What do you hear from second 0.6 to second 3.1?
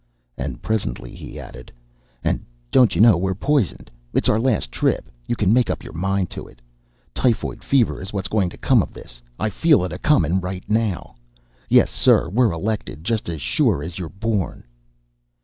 presently he added, "And don't you